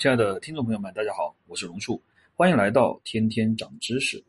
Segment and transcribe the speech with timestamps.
[0.00, 2.02] 亲爱的听众朋友们，大家好，我是龙树，
[2.34, 4.24] 欢迎来到天天长知识。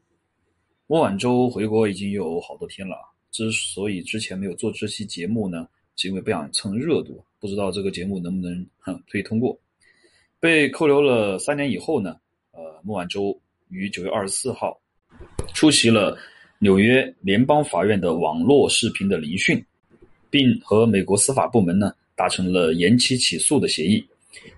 [0.86, 2.98] 莫晚舟回国已经有好多天了，
[3.32, 5.66] 之所以之前没有做这期节目呢，
[5.96, 9.58] 是因为不想蹭热度，不知道这个节目能不能哼推通过。
[10.42, 12.18] 被扣留了三年以后呢，
[12.52, 14.78] 呃，莫晚舟于九月二十四号
[15.54, 16.18] 出席了
[16.60, 19.66] 纽约联邦法院的网络视频的聆讯，
[20.30, 24.06] 并和美国司法部门呢达成了延期起诉的协议。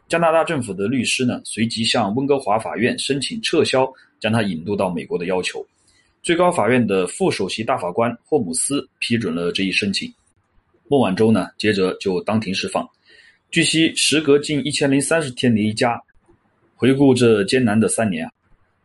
[0.07, 5.65] 加拿大政府的律师呢，随即向温哥华法院申请撤销将他引渡到美国的要求。
[6.21, 10.13] 最高法院的副首席大法官霍姆斯批准了这一申请。
[10.87, 12.87] 孟晚舟呢，接着就当庭释放。
[13.49, 15.99] 据悉，时隔近一千零三十天离家，
[16.75, 18.31] 回顾这艰难的三年啊，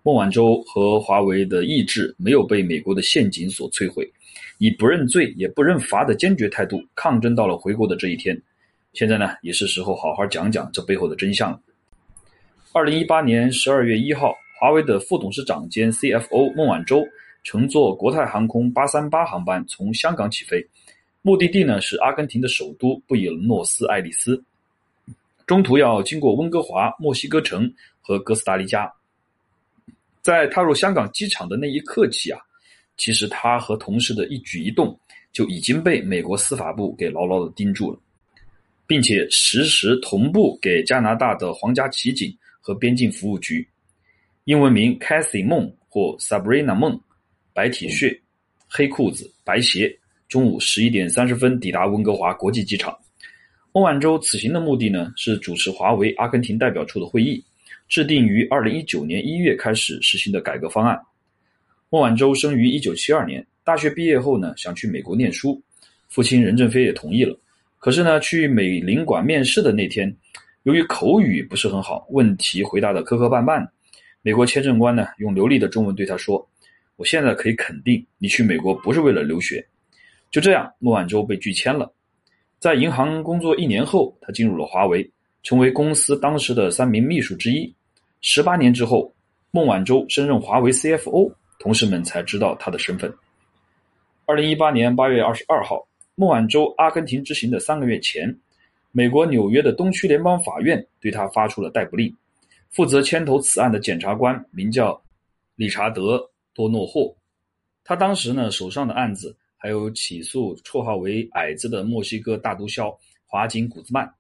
[0.03, 4.11] 孟晚舟和华为的意志没有被美国的陷阱所摧毁，
[4.59, 8.41] 以不认罪也不认罚的坚决态度抗争到了回国的这一天。
[8.95, 11.61] 现在呢，也是时候好好讲讲这背后的真相了。
[12.73, 17.07] 二零一八年十二月一号，华为的副董事长兼 CFO 孟晚舟
[17.45, 20.67] 乘坐国泰航空八三八航班从香港起飞，
[21.23, 24.43] 目的地呢是阿根廷的首都布宜诺斯艾利斯，
[25.47, 28.91] 中途要经过温哥华、墨西哥城和哥斯达黎加。
[30.23, 32.41] 在踏入香港机场的那一刻起啊，
[32.97, 34.99] 其实他和同事的一举一动
[35.33, 37.99] 就已经被美国司法部给牢牢的盯住了。
[38.89, 43.69] 并且实时同步给加拿大的皇家骑警和边境服务局，
[44.45, 46.99] 英文名 Cathy 梦或 Sabrina 梦，
[47.53, 48.19] 白 T 恤、
[48.67, 49.95] 黑裤子、白鞋，
[50.27, 52.97] 中午十一点三十分抵达温哥华国际机场。
[53.73, 57.45] 孟晚舟此行的目的呢，是主持华为阿根廷代表处的会议，
[57.89, 60.99] 制定于二零一九年一月开始实行的改革方案。
[61.91, 65.63] 孟晚舟生于一九七二年，大学毕业后呢，想去美国念书，
[66.09, 67.39] 父亲任正非也同意了。
[67.79, 70.13] 可是呢，去美领馆面试的那天，
[70.65, 73.65] 由于口语不是很好，问题回答的磕磕绊绊，
[74.21, 76.45] 美国签证官呢用流利的中文对他说
[76.97, 79.65] ：“我现在可以肯定，你去美国不是为了留学。”
[80.31, 81.91] 就这样，孟晚舟被拒签了。
[82.59, 85.09] 在银行工作一年后，他进入了华为，
[85.45, 87.73] 成为公司当时的三名秘书之一。
[88.21, 89.15] 十八年之后，
[89.53, 93.11] 孟晚舟升任华为 CFO，同事们才知道他的身份。
[94.27, 95.87] 二零一八年八月二十二号。
[96.21, 98.37] 孟晚舟阿根廷之行的三个月前，
[98.91, 102.13] 美国纽约的东区联邦法院对他发出了逮捕令。
[102.71, 105.01] 负责牵头此案的检察官名叫
[105.55, 106.17] 理查德·
[106.53, 107.15] 多诺霍，
[107.85, 112.93] 他当时呢手上的案子还有起诉绰号为“矮子”的墨西哥大毒枭
[113.25, 114.13] 华金·古兹曼。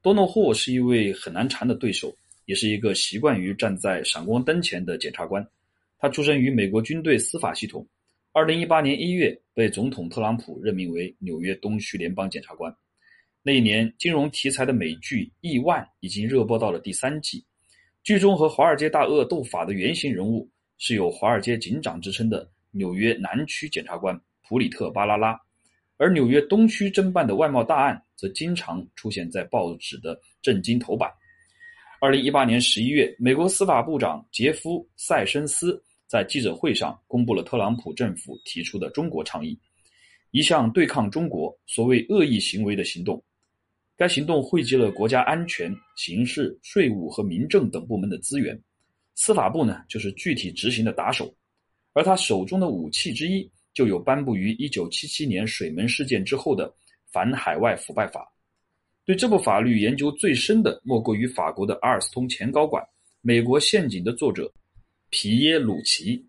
[0.00, 2.14] 多诺霍是一位很难缠的对手，
[2.44, 5.44] 也是一个习惯于站在闪光灯前的检察官。
[5.98, 7.84] 他出身于美国军队司法系统。
[8.34, 12.74] 二零一八年一月，被总统特朗普任命为纽约东区联邦检察官。
[13.42, 17.44] 那一年，金融题材的美剧《亿万》已经热播到了第三季。
[18.02, 20.48] 剧中和华尔街大鳄斗法的原型人物
[20.78, 25.38] 是有“华尔街警长”之称的纽约南区检察官普里特·巴拉拉，
[25.98, 31.12] 而纽约东区侦办的外贸大案则经常出现在报纸的震惊头版。
[32.00, 35.84] 二零一八年十一月，美国司法部长杰夫·塞申斯。
[36.12, 39.58] 在记者会上公布了特朗普政府提出的中国倡议，
[40.30, 43.24] 一项对抗中国所谓恶意行为的行动。
[43.96, 48.60] 该行动汇集了国家安全、刑事、税务和民政等部门的资源，
[49.14, 51.34] 司法部呢就是具体执行的打手。
[51.94, 56.70] 而他手中的武器之一，就有颁布于1977年水门事件之后的
[57.10, 58.30] 反海外腐败法。
[59.06, 62.86] 对这部法律研究最深的，莫过于法国的阿尔斯通前高管、
[63.22, 64.52] 美国陷阱的作者。
[65.12, 66.24] 皮耶鲁奇，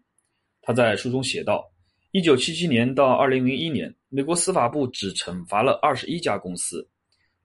[0.61, 1.71] 他在书中写道：，
[2.11, 6.85] 一九七七年到二零零一年，美国司法部只惩罚了二十一家公司，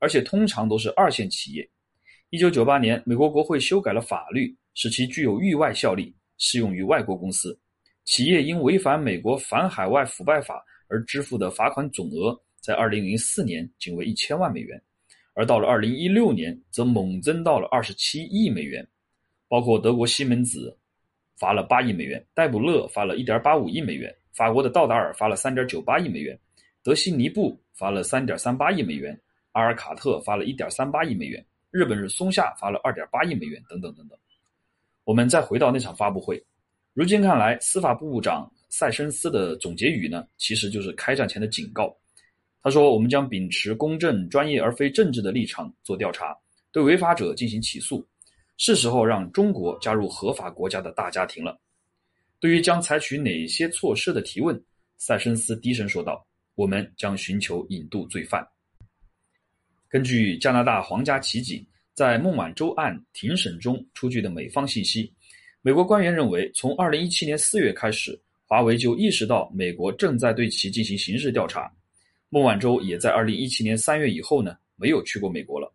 [0.00, 1.70] 而且通常都是二线企业。
[2.30, 7.56] 一九九八年，美国国会修改了法律，使其具有域外效力，适用于外国公司。
[8.04, 14.82] 企业因违反美国反海外腐败法而支付的罚款总额，在二零零四年仅为一千万美元，
[15.34, 18.84] 而到了二零一六年，则猛增到了二十七亿美元，
[19.46, 20.76] 包括德国西门子。
[21.38, 26.38] 罚了八亿美元，戴普勒罚了一点八五亿美元，法国的道达尔罚了三点九八亿美元，
[26.82, 29.18] 德西尼布罚了三点三八亿美元，
[29.52, 34.18] 阿尔卡特罚了一点三八亿美元，日本是松下罚了二点八亿美元，等等等等。
[35.04, 36.42] 我们再回到那场发布会，
[36.92, 41.96] 如今看来，司法部长塞申斯的总结语呢，其实就是开战前的警告。
[42.60, 46.36] 他说：“我们将秉持公正、专业而非政治的立场做调查，
[46.72, 48.04] 对违法者进行起诉。”
[48.58, 51.58] 是时候让中国加入合法国家的大家庭了。
[52.40, 54.62] 对于将采取哪些措施的提问，
[54.96, 58.46] 塞申斯低声说道：“我们将寻求引渡罪犯。”
[59.88, 65.12] 根据加拿大皇家骑警在孟晚舟案庭审中出具的美方信息，
[65.62, 71.72] 美国官员认为，从2017年4月开始，华为就意识到美国正在对其进行刑事调查。
[72.28, 75.72] 孟晚舟也在2017年3月以后呢，没有去过美国了。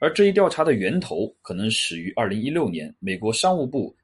[0.00, 3.94] 而这一调查的源头可能始于2016年，美国商务部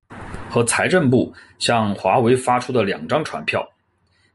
[0.50, 3.66] 和财政部向华为发出的两张传票。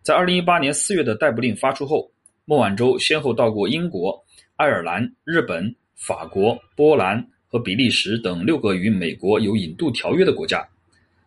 [0.01, 2.11] 在2018年4月的逮捕令发出后，
[2.45, 4.19] 孟晚舟先后到过英国、
[4.55, 10.67] 爱尔兰、日本、法国、波兰和比利时等六个与美国有引渡条约的国家。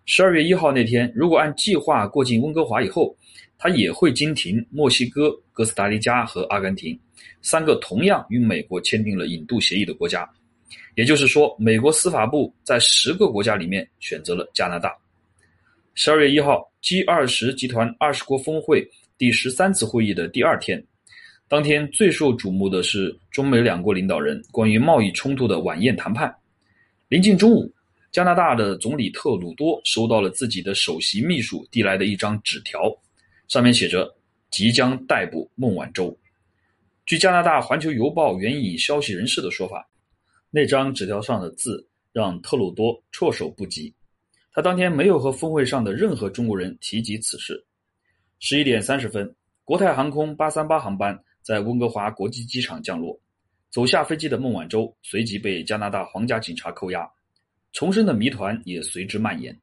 [0.09, 3.17] 12月1号那天，如果按计划过境温哥华以后，
[3.57, 6.99] 他也会经停墨西哥、哥斯达黎加和阿根廷。
[7.43, 10.29] 三个同样与美国签订了引渡协议的国家，
[10.95, 14.97] 也就是说，美国司法部在十个国家里面选择了加拿大。
[15.95, 18.85] 十二月一号，G 二十集团二十国峰会
[19.17, 20.85] 第十三次会议的第二天，
[21.47, 26.35] 当天最受瞩目的是中美两国领导人关于贸易冲突的晚宴谈判。
[27.09, 27.73] 临近中午，
[28.11, 32.93] 加拿大的总理特鲁多收到了自己的首席秘书递来的一张纸条，
[33.47, 34.13] 上面写着
[34.51, 36.17] “即将逮捕孟晚舟”。
[37.07, 39.87] 据加拿大《环球邮报》援引消息人士的说法，
[40.51, 43.95] 那张纸条上的字让特鲁多措手不及。
[44.51, 47.63] 他当天没有和峰会上的任何中国人提及此事。
[48.41, 53.21] 十一点三十分，国泰航空八三八航班在温哥华国际机场降落，
[53.71, 57.07] 走下飞机的孟晚舟随即被加拿大皇家警察扣押，
[57.75, 59.55] 重生的谜团也随之蔓延。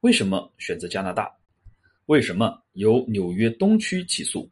[0.00, 1.30] 为什么选择加拿大？
[2.06, 4.50] 为什么由纽约东区起诉？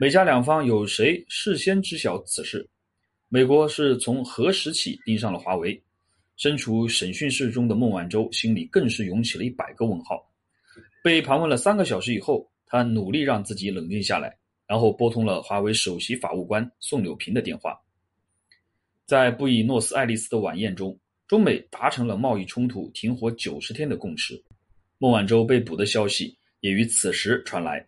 [0.00, 2.66] 美加两方有谁事先知晓此事？
[3.28, 5.78] 美国是从何时起盯上了华为？
[6.38, 10.26] 身处审讯室中的孟晚舟心里更是涌起了一百个问号。
[11.04, 14.34] 被盘问了三个小时以后，他努力让自己冷静下来，
[14.66, 17.78] 然后拨通了华为首席法务官宋柳平的电话。
[19.04, 20.98] 在布宜诺斯艾利斯的晚宴中，
[21.28, 24.42] 中美达成了贸易冲突停火九十天的共识。
[24.96, 27.86] 孟晚舟被捕的消息也于此时传来。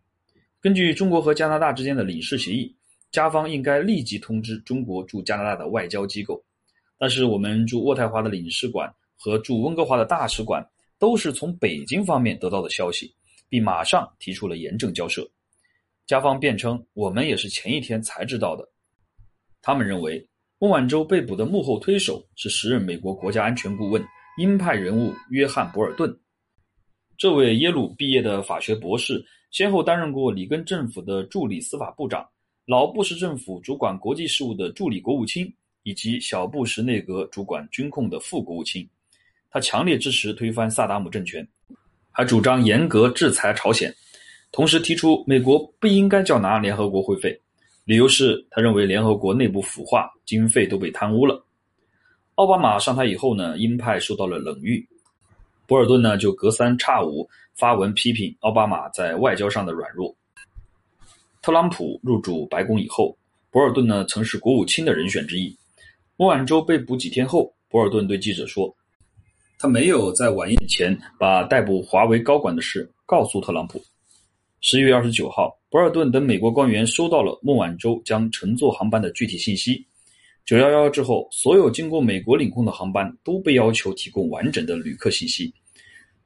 [0.62, 2.72] 根据中国和加拿大之间的领事协议，
[3.10, 6.40] 加方应该立即通知中国驻加拿大的外交机构。
[6.96, 10.64] 但是，我们驻渥太华的领事馆和驻温哥华的大使馆
[11.00, 13.12] 都是从北京方面得到的消息，
[13.48, 15.28] 并马上提出了严正交涉。
[16.06, 18.64] 加方辩称，我们也是前一天才知道的。
[19.62, 20.24] 他们认为，
[20.60, 24.00] 孟晚舟被捕的幕后推手是时任美国国家安全顾问、
[24.38, 26.16] 鹰派人物约翰·博尔顿。
[27.18, 29.20] 这位耶鲁毕业的法学博士。
[29.52, 32.26] 先后担任过里根政府的助理司法部长、
[32.64, 35.52] 老布什政府主管国际事务的助理国务卿，
[35.82, 38.88] 以及小布什内阁主管军控的副国务卿。
[39.50, 41.46] 他强烈支持推翻萨达姆政权，
[42.10, 43.94] 还主张严格制裁朝鲜，
[44.50, 47.38] 同时提出美国不应该缴纳联合国会费，
[47.84, 51.44] 理由是他认为联合国内部腐化，经费都被贪污了。
[52.36, 54.88] 奥巴马上台以后呢，鹰派受到了冷遇，
[55.72, 57.26] 博尔顿呢就隔三差五。
[57.54, 60.14] 发文批评奥巴马在外交上的软弱。
[61.40, 63.16] 特朗普入主白宫以后，
[63.50, 65.56] 博尔顿呢曾是国务卿的人选之一。
[66.18, 68.74] 孟晚舟被捕几天后，博尔顿对记者说
[69.58, 73.82] ：“他没有在晚宴前把逮捕华为高管的事告诉特朗普。”
[74.60, 79.86] 十一月二十九号，博尔顿等美国官员收到了孟晚舟将乘坐航班的具体信息。
[80.44, 85.52] 九幺幺之后，所有经过美国领空的航班都被要求提供完整的旅客信息。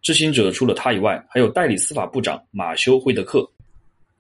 [0.07, 3.45] 知情者除了他以外，还有代理司法部长马修·惠德克、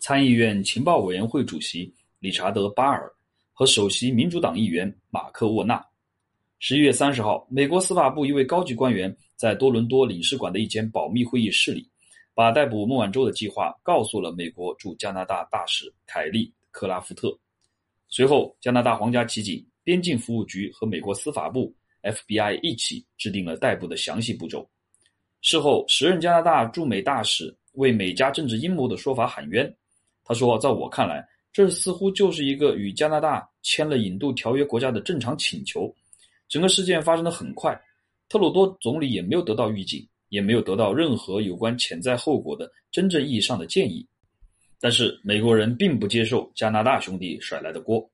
[0.00, 3.08] 参议院情报委员会主席理查德·巴尔
[3.52, 5.80] 和首席民主党议员马克·沃纳。
[6.58, 11.88] 十一月三十号，美国司法部一位高级官员在多伦多领事馆的一间保密会议室里，
[12.34, 17.32] 把逮捕孟晚舟的计划告诉了美国驻加拿大大使凯利·克拉夫特。
[18.08, 24.68] 随后，加拿大皇家骑警、边境服务局和美国司法部 （FBI） 一起制定了逮捕的详细步骤。
[25.48, 29.72] 事后，时任加拿大驻美大使为美加政治阴谋的说法喊冤。
[30.24, 35.88] 他说：“在我看来，这似乎就是一个与加拿大签了引渡条约国家的正常请求。
[36.48, 37.80] 整个事件发生的很快，
[38.28, 44.04] 特鲁多总理也没有得到预警，也没有得到任何有关潜在后果的真正意义上的建议。
[44.80, 48.04] 但是，美国人并不接受加拿大兄弟甩来的锅。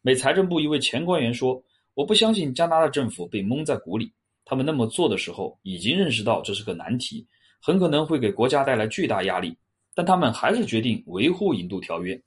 [0.00, 1.62] 美财政部一位前官员说
[1.94, 4.12] ：‘我不相信加拿大政府被蒙在鼓里。’”
[4.52, 7.26] 他们那么做的时候，已经认识到这是个难题，
[7.58, 9.56] 很可能会给国家带来巨大压力，
[9.94, 12.22] 但他们还是决定维护引渡条约，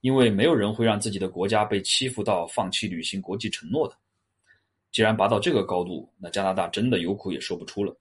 [0.00, 3.94] 因为没有人会让自己的国家被欺负到放弃履行国际承诺的。
[4.90, 7.96] 既然拔到这个高度，那加拿大真的有苦也说不出了。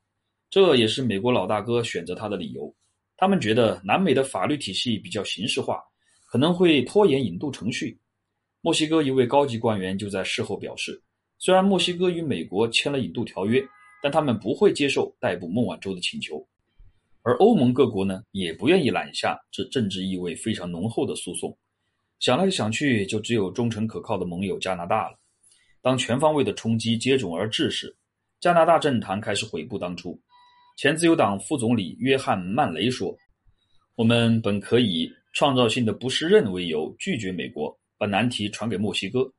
[0.50, 2.76] 这也是美国老大哥选择他的理由。
[3.16, 5.84] 他们觉得南美的法律体系比较形式化，
[6.26, 7.96] 可能会拖延引渡程序。
[8.62, 11.00] 墨西哥一位高级官员就在事后表示。
[11.40, 13.64] 虽然墨西哥与美国签了引渡条约，
[14.02, 16.46] 但他们不会接受逮捕孟晚舟的请求。
[17.22, 21.56] 而欧盟各国呢，也不愿意揽下这政治意味非常浓厚的诉讼。
[22.20, 25.20] 想来想去，就只有忠诚可靠的盟友加拿大了。
[25.82, 27.96] 当全方位的冲击接踵而至时，
[28.40, 30.20] 加拿大政坛开始悔不当初。
[30.78, 33.16] 前自由党副总理约翰·曼雷说
[33.96, 39.32] ：“我们本可以创造性的不适任为由拒绝美国把难题传给墨西哥。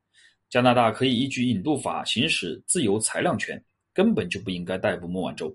[0.50, 3.62] 加拿大可以依据引渡法行使自由裁量权，
[3.92, 5.54] 根本就不应该逮捕孟晚舟。”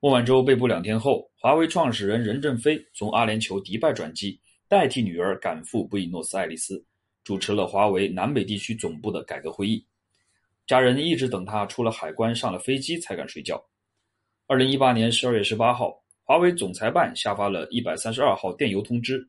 [0.00, 4.38] 孟晚舟被捕两天后，华为创始人任正非从阿联酋迪拜转机，
[4.68, 6.84] 代替女儿赶赴布宜诺斯艾利斯，
[7.24, 9.82] 主持了华为南北地区总部的改革会议。
[10.66, 13.62] 家人一直等他出了海关、上了飞机才敢睡觉。
[14.46, 19.26] 二零一八年十二月十八号，华为总裁办下发了一百三十二号电邮通知，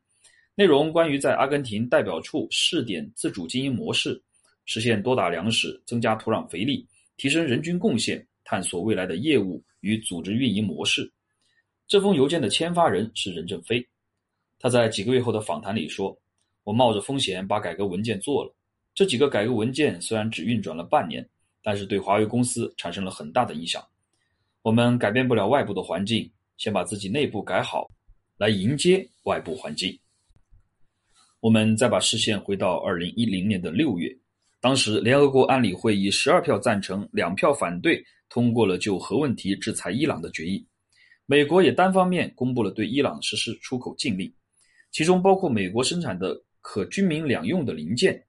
[0.55, 4.21] 内容关于在阿根廷代表处试点自主经营模式，
[4.65, 8.25] 实现多打粮食、增加土壤肥力、提升人均贡献。
[8.48, 11.12] 探索未来的业务与组织运营模式。
[11.88, 13.84] 这封邮件的签发人是任正非。
[14.60, 16.15] 他在几个月后的访谈里说
[16.63, 18.55] ：“我冒着风险把改革文件做了。
[18.93, 21.27] 这几个改革文件虽然只运转了半年，
[21.63, 23.84] 但是对华为公司产生了很大的影响。
[24.62, 27.89] 我们改变不了外部的环境，先把自己内部改好，
[28.38, 29.98] 来迎接外部环境。”
[31.41, 34.15] 我们再把视线回到二零一零年的六月，
[34.65, 38.03] 当时联合国安理会以十二票赞成、两票反对。
[38.29, 40.65] 通过了就核问题制裁伊朗的决议，
[41.27, 44.34] 美国也单方面公布了对伊朗实施出口禁令，
[44.91, 48.19] 其中包括美国生产的可军民两用的零件。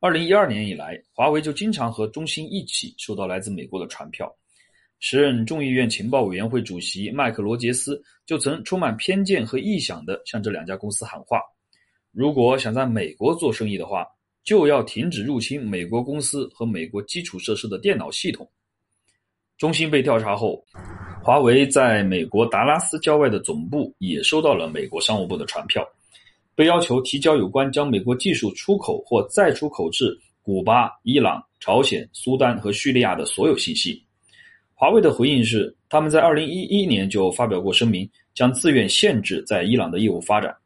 [0.00, 4.28] 二零一二年以来，华为就经常和中兴一起收到来自美国的传票。
[4.98, 11.40] 时任众议院情报委员会主席麦克罗杰斯就曾充满偏见和臆想地向这两家公司喊话：
[12.10, 14.04] 如果想在美国做生意的话，
[14.42, 18.48] 就要停止入侵美国公司和美国基础设施的电脑系统。
[19.58, 20.64] 中兴被调查后，
[21.22, 25.86] 华为在美国达拉斯郊外的总部也收到了美国商务部的传票，
[26.54, 34.02] 被要求提交有关将美国技术出口或再出口至古巴、伊朗、朝鲜、苏丹和叙利亚的所有信息。
[34.72, 40.56] 华为的回应是，他们在2011年就发表过声明，将自愿限制在伊朗的业务发展。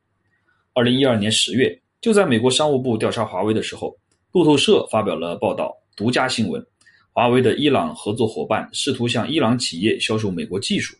[0.74, 3.96] 2012年10月，就在美国商务部调查华为的时候，
[4.30, 6.62] 路透社发表了报道，独家新闻。
[7.14, 10.94] 华为的伊朗合作伙伴试图向伊朗企业销售美国技术。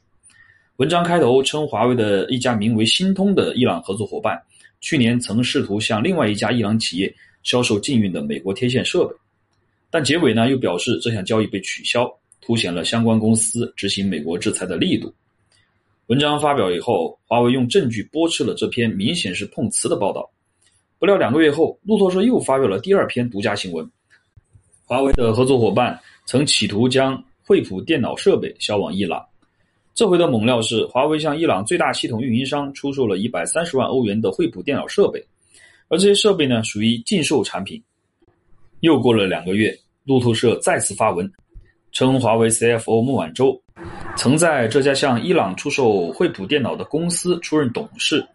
[0.77, 4.43] 文章开头称，华为的一家名为新通的伊朗合作伙伴，
[4.81, 9.15] 去年曾试图向另外一家伊朗企业销售禁运的美国天线设备。
[9.91, 15.13] 但结尾呢，又表示这项交易被取消，凸显了相关公司执行美国制裁的力度。
[16.07, 20.31] 文章发表以后，华为用证据驳斥了这篇明显是碰瓷的报道。
[20.99, 23.89] 不料两个月后，路透社又发表了第二篇独家新闻。
[24.87, 29.23] 华为的合作伙伴曾企图将惠普电脑设备销往伊朗，
[29.95, 35.23] 这回的猛料是，华为向伊朗最大系统运营商出售了一百三十万欧元的惠普电脑设备，
[35.89, 37.83] 而这些设备呢属于禁售产品。
[38.81, 39.75] 又过了两个月，
[40.05, 41.31] 路透社再次发文，
[41.93, 43.61] 称华为 CFO 孟晚舟
[44.17, 48.27] 曾在这家向伊朗出售惠普电脑的公司出任董事。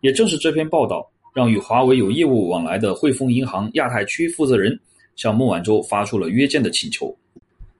[0.00, 4.78] 也正是这篇报道，让与华为有业务往来的汇丰银行亚太区负责人。
[5.14, 7.14] 向孟晚舟发出了约见的请求，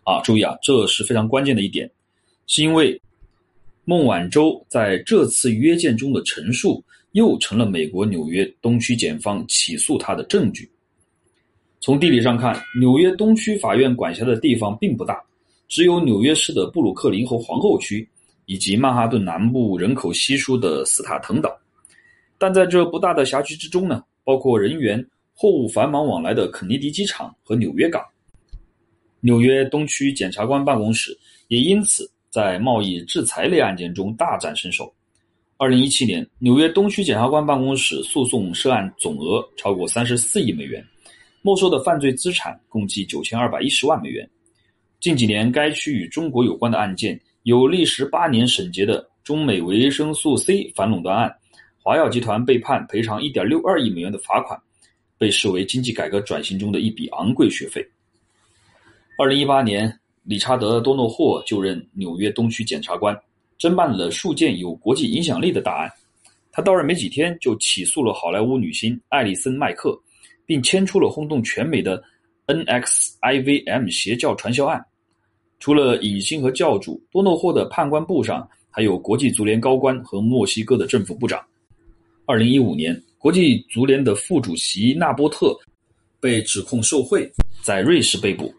[0.05, 1.91] 啊，注意啊，这是非常关键的一点，
[2.47, 3.01] 是因为
[3.87, 10.71] 孟晚舟在这次约见中的陈述，又成了美国纽约东区检方起诉他的证据。
[11.81, 15.19] 从地理上看，纽约东区法院管辖的地方并不大，
[15.67, 18.07] 只有纽约市的布鲁克林和皇后区，
[18.45, 21.51] 以及曼哈顿南部人口稀疏的斯塔滕岛。
[22.43, 25.07] 但在这不大的辖区之中呢，包括人员。
[25.35, 28.05] 货物繁忙往来的肯尼迪机场和纽约港，
[29.21, 31.19] 纽约东区检察官办公室
[31.49, 34.93] 也因此在贸易制裁类案件中大展身手。
[35.57, 40.85] 二零一七年，纽约东区检察官办公室诉讼涉案总额超过三十四亿美元，
[41.41, 44.29] 没收的犯罪资产共计九千二百一十万美元。
[45.01, 51.35] 近几年，该区与中国有关的案件有历时八年审结的中美维生素 C 反垄断案，
[51.83, 54.61] 华药集团被判赔偿一点六二亿美元的罚款。
[55.19, 57.81] 被视为经济改革转型中的一笔昂贵学费。
[59.17, 63.17] 二零一八年，理查德·多诺霍就任纽约东区检察官，
[63.57, 65.89] 侦办了数件有国际影响力的大案。
[66.51, 69.97] 他到任没几天，就起诉了好莱坞女星艾丽森·麦克，
[70.45, 72.03] 并牵出了轰动全美的
[72.49, 74.85] NXIVM 邪教传销案。
[75.61, 81.41] 除了影星和教主，多诺霍的判官部上还有国际足联高官和墨西哥的政府部长。
[82.25, 83.01] 二零一五年。
[83.19, 85.57] 国际足联的副主席纳波特
[86.19, 87.31] 被指控受贿，
[87.63, 88.53] 在瑞士被捕。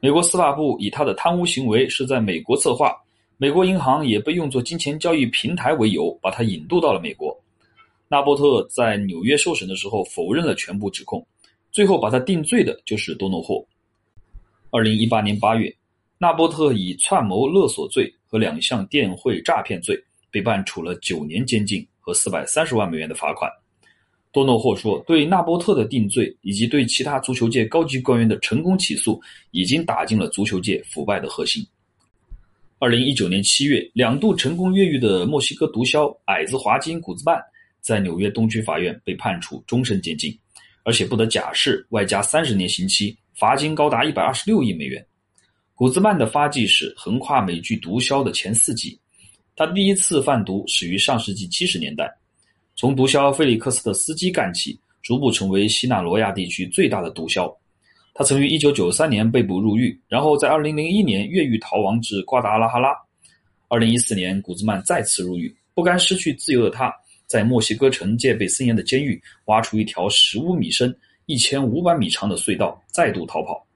[0.00, 2.96] 美国司法部以他的贪污行为是在美国策划，
[3.36, 7.38] 美国银行也被用作金钱交易平台为由，把他引渡到了美国。
[8.08, 11.26] 纳波特在纽约受审的时候否认了全部指控，
[11.70, 13.62] 最后把他定罪的就是多诺霍。
[14.70, 15.70] 二零一八年八月，
[16.16, 23.50] 纳波特以串谋勒索罪和两项电汇诈骗罪被判处了九年监禁和四百三十万美元的罚款。
[24.30, 29.20] 多诺霍说：“对纳波特的定罪以及对其他足球界高级官员的成功起诉，
[29.50, 31.66] 已经打进了足球界腐败的核心。”
[32.78, 37.42] 二零一九年七月，两度成功越狱的墨西哥毒枭矮子华金·古兹曼
[37.80, 40.38] 在纽约东区法院被判处终身监禁，
[40.84, 45.04] 而且不得假释，外加三十年刑期，罚金高达一百二十六亿美元。
[45.74, 48.98] 古兹曼的发迹史横跨美剧毒枭的前四季，
[49.56, 52.08] 他第一次贩毒始于上世纪七十年代。
[52.76, 57.50] 从毒枭菲利克斯的司机干起，逐步成为西纳罗亚地区最大的毒枭。
[58.12, 62.90] 他曾于1993年被捕入狱，然后在2001年越狱逃亡至瓜达拉哈拉。
[63.70, 66.94] 2014年，古兹曼再次入狱，不甘失去自由的他，
[67.26, 70.94] 在墨西哥城戒备森严的监狱挖出一条15米深、
[71.26, 73.66] 1500米长的隧道，再度逃跑。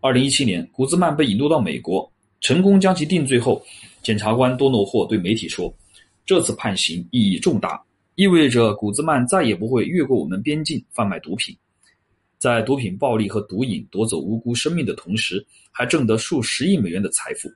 [0.00, 3.62] 2017年，古兹曼被引渡到美国，成功将其定罪后，
[4.08, 5.70] 检察官多诺霍对媒体说
[6.24, 7.78] ：“这次判刑意义重大。”
[8.16, 11.54] 意味着古兹曼再也不会越过我们边境贩卖毒品，
[12.38, 17.50] 在毒品暴力和毒瘾夺走无辜生命的同时，还挣得数十亿美元的财富。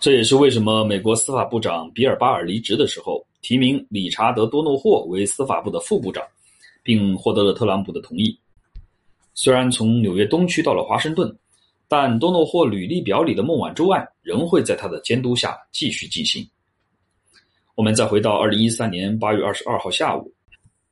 [0.00, 6.20] 这也是为什么美国司法部长比尔巴尔离职的时候，提名理查德多诺霍为司法部的副部长，
[6.82, 8.36] 并获得了特朗普的同意。
[9.34, 11.32] 虽然从纽约东区到了华盛顿，
[11.94, 16.42] 但多诺霍履历表里的孟晚舟案仍会在他的监督下继续进行。
[17.74, 20.32] 我们再回到二零一三年八月二十二号下午，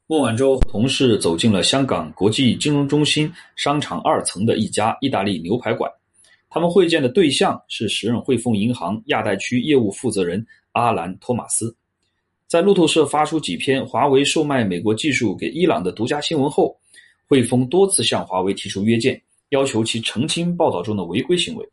[0.08, 5.90] 孟晚舟同事走进了香港国际金融中心商场二层的一家意大利牛排馆。
[6.50, 11.74] 他们会见的对象是时任汇丰银行亚太区业务负责人阿兰·托马斯。
[12.46, 16.76] 在路透社发出几篇华为售卖美国技术给伊朗的独家新闻后，
[17.26, 19.18] 汇丰多次向华为提出约见，
[19.50, 21.64] 要求其澄清报道中的违规行为。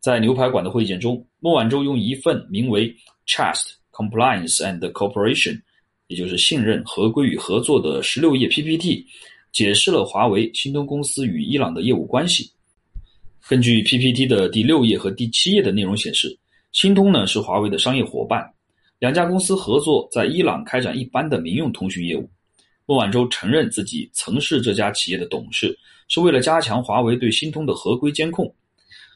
[0.00, 2.90] 在牛排馆的会见中，孟晚舟用一份名为
[3.26, 3.72] “Trust”。
[3.92, 5.60] Compliance and Cooperation，
[6.06, 9.04] 也就是信任、合规与合作的十六页 PPT，
[9.52, 12.50] 解释了华为、新通公司与伊朗的业务关系。
[13.46, 16.34] 根据 PPT 的第六页和第七页的内容显示，
[16.72, 18.48] 新通呢是华为的商业伙伴，
[19.00, 22.26] 两家公司合作在伊朗开展一般的民用通讯业务。
[22.86, 25.76] 孟晚舟承认自己曾是这家企业的董事，
[26.10, 28.54] 是为了加强华为对新通的合规监控。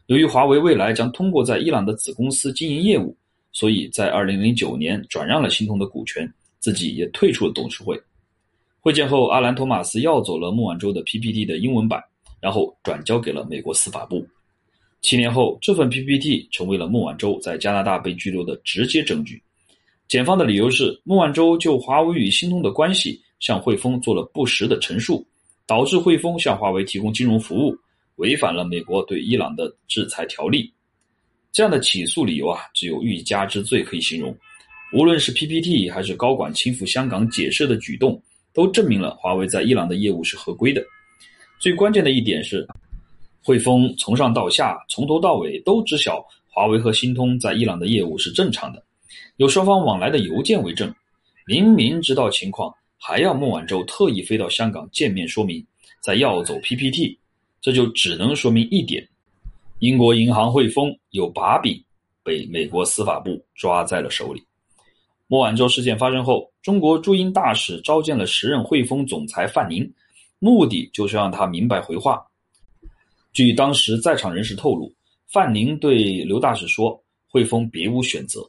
[0.07, 3.15] 由于华为未来将通过在伊朗的子公司经营业务。
[3.57, 6.29] 所以在二零零九年转让了新通的股权，
[6.59, 7.97] 自己也退出了董事会。
[8.81, 12.03] 会见后，阿兰·托马斯要走了孟晚舟的 PPT 的英文版，
[12.41, 14.27] 然后转交给了美国司法部。
[15.03, 19.41] 七年后，这份 PPT 成为了孟晚舟在加拿大被拘留的直接证据。
[20.09, 25.25] 检方的理由是，孟晚舟就华为与新通的关系向汇丰做了不实的陈述，
[25.67, 27.77] 导致汇丰向华为提供金融服务，
[28.17, 30.73] 违反了美国对伊朗的制裁条例。
[31.53, 34.37] 这样的起诉理由啊，只有欲加之罪可以形容。
[34.93, 38.21] 无论是 PPT 还是高管亲赴香港解释的举动，
[38.53, 40.85] 都证明了华为在伊朗的业务是合规的。
[41.59, 42.67] 最关键的一点是，
[43.43, 48.83] 汇丰从上到下、从头到尾都知晓华为和新通在伊朗的业务是正常的，
[49.37, 50.93] 有双方往来的邮件为证。
[51.47, 52.75] 明明知道情况，
[53.07, 55.63] 还要孟晚舟特意飞到香港见面说明，
[56.01, 57.19] 再要走 PPT，
[57.61, 59.07] 这就只能说明一点。
[59.81, 61.79] 英国银行汇丰有把柄，
[62.23, 64.43] 被美国司法部抓在了手里。
[65.27, 69.87] 莫晚舟事件发生后，中国驻英大使召见了时任汇丰总裁范宁，
[70.39, 72.25] 目的就是让他明白回话。
[73.35, 74.91] 据当时在场人士透露，
[75.29, 78.41] 范宁对刘大使说：“汇丰别无选择。”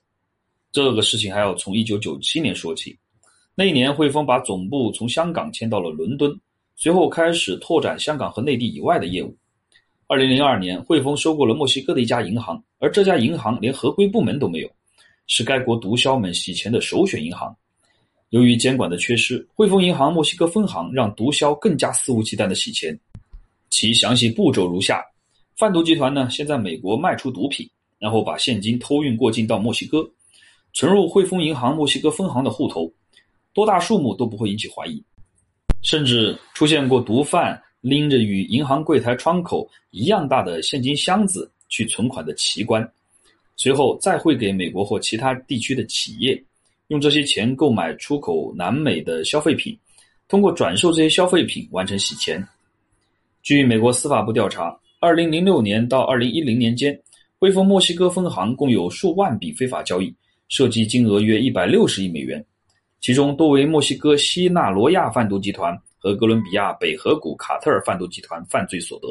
[0.72, 2.98] 这个事情还要从1997年说起。
[3.58, 6.38] 那一年，汇丰把总部从香港迁到了伦敦，
[6.76, 9.34] 随后开始拓展香港和内地以外的业务。
[10.08, 14.70] 二零零二年，汇丰收购了墨西哥的一家银行，而这家银行连合规部门都没有，
[15.28, 17.56] 是该国毒枭们洗钱的首选银行。
[18.32, 23.00] 由于监管的缺失，汇丰银行墨西哥分行让毒枭更加肆无忌惮的洗钱。
[23.70, 25.02] 其详细步骤如下：
[25.56, 27.66] 贩毒集团呢，先在美国卖出毒品，
[28.00, 30.06] 然后把现金偷运过境到墨西哥，
[30.74, 32.92] 存入汇丰银行墨西哥分行的户头，
[33.56, 35.04] 多大数目都不会引起怀疑，
[35.82, 37.60] 甚至出现过毒贩。
[37.82, 42.84] 拎着与银行柜台窗口一样大的现金箱子去存款的奇观，
[43.58, 46.44] 随后再汇给美国或其他地区的企业，
[46.88, 49.78] 用这些钱购买出口南美的消费品，
[50.28, 52.44] 通过转售这些消费品完成洗钱。
[53.44, 57.00] 据美国司法部调查，二零零六年到二零一零年间，
[57.38, 60.12] 汇丰墨西哥分行共有数万笔非法交易，
[60.48, 62.44] 涉及金额约一百六十亿美元，
[63.02, 69.08] 其中多为墨西哥西纳罗亚贩毒集团和哥伦比亚北河谷卡特尔贩毒集团犯罪所得。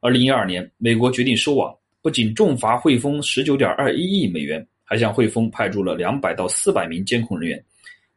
[0.00, 7.64] 二零一二年，美国决定收网，不仅重罚汇丰十九点二一亿美元，还向汇丰派驻了两百到四百名监控人员，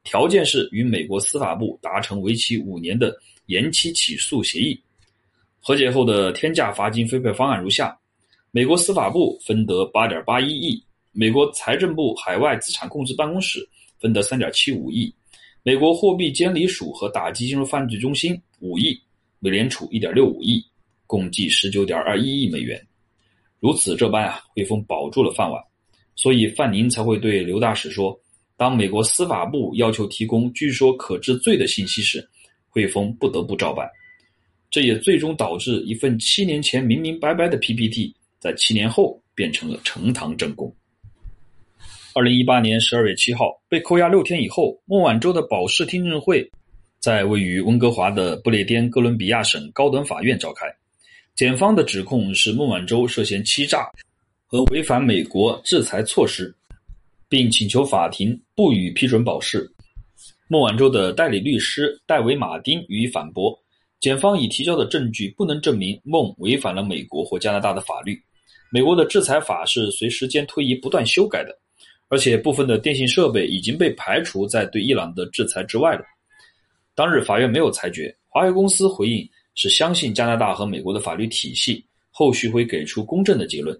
[0.03, 3.13] 条件是与美国司法部达成为期五年的
[3.47, 4.79] 延期起诉协议。
[5.59, 7.97] 和解后的天价罚金分配方案如下：
[8.51, 13.67] 美国司法部分得八点八一亿，美国财政部海外资产控制办公室
[14.01, 15.13] 分得三点七五亿，
[15.61, 18.99] 美国货币监理署和打击金融犯罪中心五亿，
[19.39, 20.59] 美联储一点六五亿，
[21.05, 22.81] 共计十九点二一亿美元。
[23.59, 25.63] 如此这般啊，汇丰保住了饭碗，
[26.15, 28.19] 所以范宁才会对刘大使说：
[28.57, 32.27] 当美国司法部要求提供据说可治罪的信息时，
[32.67, 33.87] 汇丰不得不照办。
[34.71, 40.75] 这也最终导致一份七年前明明白白的 PPT，在七年后变成了呈堂证供。
[42.13, 46.45] 二零一八年十二月七号，被扣押六天以后，孟晚舟的保释听证会
[46.99, 50.65] 在位于温哥华的不列颠哥伦比亚省高等法院召开。
[51.35, 53.89] 检方的指控是孟晚舟涉嫌欺诈
[54.45, 56.53] 和违反美国制裁措施，
[57.29, 59.65] 并请求法庭不予批准保释。
[60.49, 63.57] 孟晚舟的代理律师戴维·马丁予以反驳。
[64.01, 68.19] 检方已提交的证据不能证明孟违反了美国或加拿大的法律。
[68.69, 71.57] 美国的制裁法是随时间推移不断修改的，
[72.11, 76.03] 而且部分的电信设备已经被排除在对伊朗的制裁之外了。
[76.93, 83.79] 当日法院没有裁决，华为公司回应是相信加拿大和美国的法律体系，后续会给出公正的结论。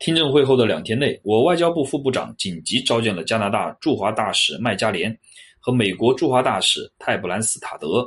[0.00, 5.16] 听证会后的两天内，我外交部副部长紧急召见了加拿大驻华大使麦加连
[5.60, 8.04] 和美国驻华大使泰布兰斯塔德。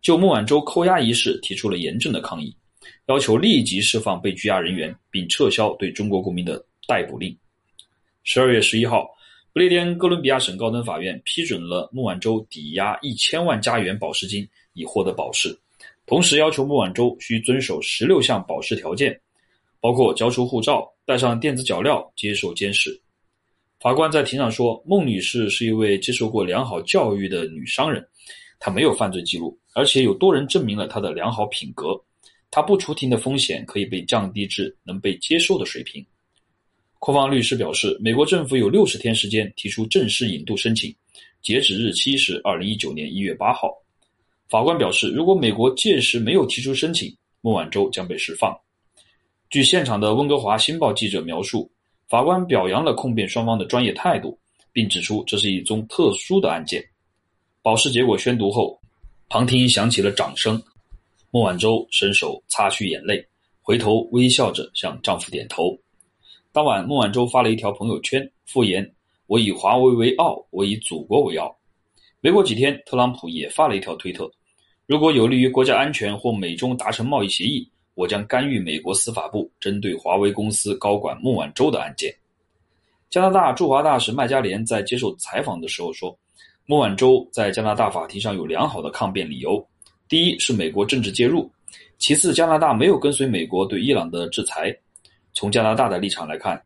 [0.00, 2.56] 就孟晚舟扣押一事提出了严正的抗议，
[3.08, 7.36] 要求立即释放被拘押人员，并撤销对中国公民的逮捕令。
[8.26, 9.06] 十二月十一号，
[9.52, 15.54] 不列颠哥伦比亚省高等法院批准了孟晚舟抵押一千万加元保释金以获得保释，
[16.06, 19.20] 同时要求孟晚舟需遵守十六项保释条件，
[19.78, 22.98] 包括交出护照、戴上电子脚镣、接受监视。
[23.78, 28.02] 法官在庭上说，孟女士是一位接受过良好教育的女商人。
[28.58, 31.88] 她没有犯罪记录，而且有多人证明了她的良好品格。
[32.50, 36.02] 他不出庭的风险可以被降低至能被接受的水平。
[37.04, 40.90] 控方律师表示，美国政府有六十天时间提出正式引渡申请，
[41.42, 43.70] 截止日期是二零一九年一月八号。
[44.48, 48.58] 法官表示，如果美国届时没有提出申请，孟晚舟将被释放。
[49.50, 51.70] 据现场的温哥华新报记者描述，
[52.08, 54.38] 法官表扬了控辩双方的专业态度，
[54.72, 56.82] 并指出这是一宗特殊的案件。
[57.60, 58.80] 保释结果宣读后，
[59.28, 60.58] 旁听响起了掌声。
[61.30, 63.22] 孟晚舟伸手擦去眼泪，
[63.60, 65.78] 回头微笑着向丈夫点头。
[66.54, 68.88] 当晚，孟晚舟发了一条朋友圈，附言
[69.26, 71.52] ：“我以华为为傲，我以祖国为傲。”
[72.22, 74.30] 没过几天，特朗普也发了一条推特
[74.86, 82.14] ：“如果有利于国家安全或美中达成贸易协议，我将干预美国司法部针对华为公司高管孟晚舟的案件。”
[83.10, 86.16] 加拿大驻华大使麦加连在接受采访的时候说。
[86.66, 89.60] 孟晚舟在加拿大法庭上有良好的抗辩理由：
[90.08, 91.50] 第一是美国政治介入，
[91.98, 94.72] 其次加拿大没有跟随美国对伊朗的制裁。
[95.34, 96.60] 从加拿大的立场来看，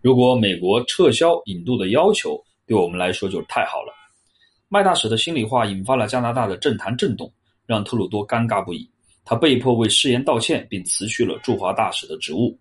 [0.00, 3.92] 如果美国撤销引渡的要求，对我们来说就太好了。
[4.68, 7.30] 麦大使的心里话引发了加拿大的政坛震动，
[7.66, 8.88] 让特鲁多尴尬不已。
[9.24, 12.56] 他被迫为誓言道歉，并辞去了驻华大使的职务。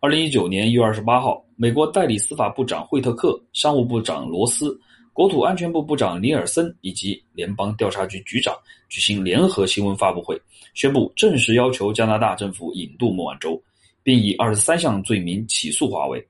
[0.00, 4.78] 二零一九年一月二十八号，美国代理司法部长惠特克、商务部长罗斯。
[5.12, 8.56] 国土安全部部长尼尔森以及联邦调查局局长
[8.88, 10.40] 举行联合新闻发布会，
[10.72, 13.62] 宣布正式要求加拿大政府引渡孟晚舟，
[14.02, 16.24] 并以二十三项罪名起诉华为。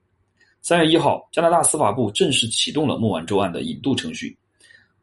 [0.61, 4.37] 三月一号，加拿大司法部正式启动了孟晚舟案的引渡程序。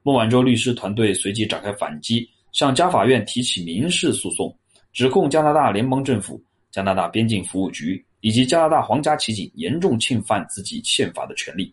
[0.02, 4.56] 孟晚舟律师团队随即展开反击，向加法院提起民事诉讼，
[4.92, 11.70] 指控加拿大联邦政府、加拿大边境服务局以及加拿大皇家骑警严重侵犯自己宪法的权利。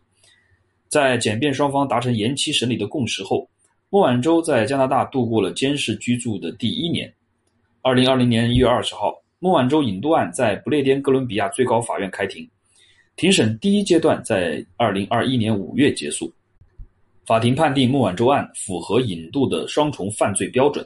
[0.90, 3.50] 在检辩双方达成延期审理的共识后，
[3.90, 7.14] 孟晚舟在加拿大度过了监视居住的第一年。
[7.82, 12.50] 二零二零年一月二十号，孟晚舟引渡案在不列颠哥伦比亚最高法院开庭，
[13.16, 16.34] 庭审第一阶段在二零二一年五月结束。
[17.24, 20.84] 法庭判定孟晚舟案符合引渡的双重犯罪标准，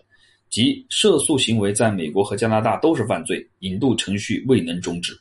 [0.49, 5.17] 即涉诉行为在美国和加拿大都是犯罪，引渡程序未能终止。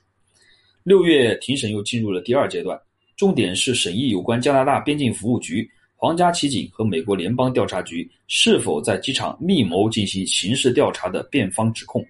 [0.83, 2.77] 六月，庭审又进入了第二阶段。
[3.17, 12.05] 重点是审议有关加拿大边境服务局皇家骑警和美国联邦调查局是否在机场密谋进行刑事调查的辩方指控。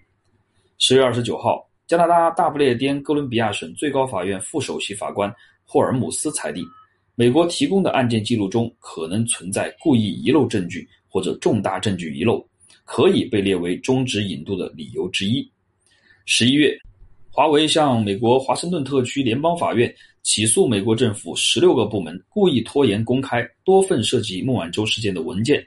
[0.83, 5.31] 十月二十九号，加拿大大不列颠哥伦比亚省最高法院副首席法官
[5.63, 6.65] 霍尔姆斯裁定，
[7.15, 12.43] 美国提供的案件记录中可能存在故意遗漏证据或者重大证据遗漏，
[12.87, 15.47] 可以被列为终止引渡的理由之一。
[16.25, 16.75] 十一月，
[17.31, 19.95] 华为向美国华盛顿特区联邦法院。
[20.23, 25.67] 起诉美国政府十六个部门故意拖延公开多份涉及孟晚舟事件的文件，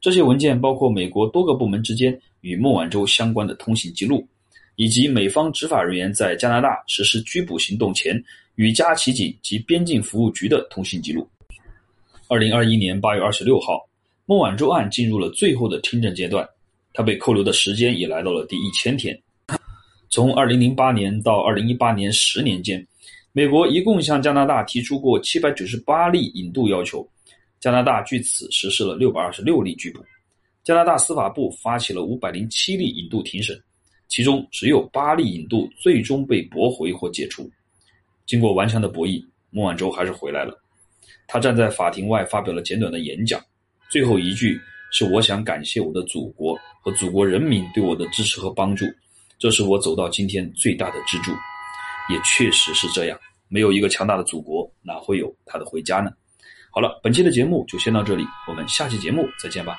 [0.00, 4.24] 这些文件包括美国多个部门之间与孟晚舟相关的通信记录，
[4.78, 8.16] 以及美方执法人员在加拿大实施拘捕行动前
[8.54, 11.28] 与加骑警及边境服务局的通信记录。
[12.28, 13.84] 二零二一年八月二十六号，
[14.24, 16.48] 孟晚舟案进入了最后的听证阶段，
[16.92, 19.20] 他被扣留的时间也来到了第一千天。
[20.10, 22.86] 从二零零八年到二零一八年十年间。
[23.32, 27.06] 美国一共向加拿大提出过七百九十八例引渡要求，
[27.60, 30.00] 加拿大据此实施了六百二十六例拘捕。
[30.64, 33.60] 加拿大司法部发起了五百零七例引渡庭审，
[34.08, 37.48] 其中只有八例引渡最终被驳回或解除。
[38.26, 40.58] 经过顽强的博弈，孟晚舟还是回来了。
[41.26, 43.40] 他站在法庭外发表了简短的演讲，
[43.90, 44.58] 最后一句
[44.90, 48.86] 是：“我想感谢我的祖国和祖国人民对我的支持和帮助，
[49.38, 51.32] 这是我走到今天最大的支柱。”
[52.10, 53.18] 也确实是这样。
[53.48, 56.10] 没有一个强大的祖国，哪会有他的回家呢？
[56.70, 59.78] 好了，本期的节目就先到这里，我们下期节目再见吧。